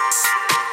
[0.00, 0.69] you